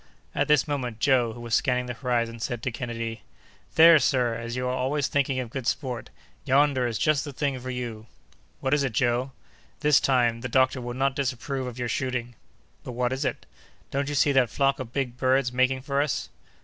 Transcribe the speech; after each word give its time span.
At 0.33 0.47
this 0.47 0.67
moment, 0.67 0.99
Joe, 0.99 1.33
who 1.33 1.41
was 1.41 1.53
scanning 1.53 1.85
the 1.85 1.93
horizon, 1.93 2.39
said 2.39 2.63
to 2.63 2.71
Kennedy: 2.71 3.21
"There, 3.75 3.99
sir, 3.99 4.33
as 4.33 4.55
you 4.55 4.65
are 4.65 4.73
always 4.73 5.07
thinking 5.07 5.39
of 5.39 5.51
good 5.51 5.67
sport, 5.67 6.09
yonder 6.43 6.87
is 6.87 6.97
just 6.97 7.23
the 7.23 7.31
thing 7.31 7.59
for 7.59 7.69
you!" 7.69 8.07
"What 8.61 8.73
is 8.73 8.81
it, 8.83 8.93
Joe?" 8.93 9.31
"This 9.81 9.99
time, 9.99 10.41
the 10.41 10.49
doctor 10.49 10.81
will 10.81 10.95
not 10.95 11.15
disapprove 11.15 11.67
of 11.67 11.77
your 11.77 11.87
shooting." 11.87 12.33
"But 12.83 12.93
what 12.93 13.13
is 13.13 13.23
it?" 13.23 13.45
"Don't 13.91 14.09
you 14.09 14.15
see 14.15 14.31
that 14.31 14.49
flock 14.49 14.79
of 14.79 14.91
big 14.91 15.17
birds 15.17 15.53
making 15.53 15.83
for 15.83 16.01
us?" 16.01 16.29